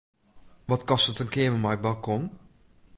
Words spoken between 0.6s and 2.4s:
Wat kostet in keamer mei balkon?